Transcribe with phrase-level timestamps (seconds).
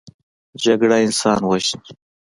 [0.63, 1.89] جګړه انسان وژني